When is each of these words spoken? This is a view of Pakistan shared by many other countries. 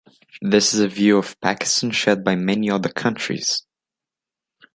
This 0.41 0.73
is 0.73 0.79
a 0.79 0.87
view 0.87 1.19
of 1.19 1.39
Pakistan 1.41 1.91
shared 1.91 2.23
by 2.23 2.33
many 2.35 2.71
other 2.71 2.89
countries. 2.89 3.67